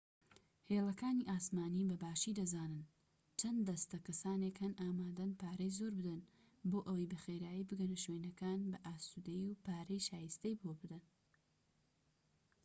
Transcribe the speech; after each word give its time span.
هێڵەکانی 0.71 1.27
ئاسمانی 1.31 1.87
بەباشی 1.89 2.37
دەزانن 2.39 2.83
چەند 3.39 3.59
دەستە 3.69 3.97
کەسانێک 4.05 4.55
هەن 4.63 4.73
ئامادەن 4.81 5.31
پارەی 5.39 5.75
زۆر 5.79 5.91
بدەن 5.99 6.21
بۆ 6.69 6.79
ئەوەی 6.87 7.09
بە 7.11 7.17
خێرایی 7.23 7.67
بگەنە 7.69 7.97
شوێنەکان 8.03 8.59
بە 8.71 8.77
ئاسودەیی 8.85 9.49
و 9.49 9.59
پارەی 9.65 10.05
شایستەی 10.07 10.59
بۆ 10.61 10.71
بدەن 10.81 11.03